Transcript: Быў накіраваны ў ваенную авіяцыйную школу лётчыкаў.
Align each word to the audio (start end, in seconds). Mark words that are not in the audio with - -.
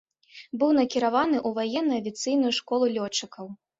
Быў 0.61 0.71
накіраваны 0.77 1.37
ў 1.47 1.75
ваенную 1.75 1.97
авіяцыйную 2.01 2.53
школу 2.59 2.85
лётчыкаў. 2.97 3.45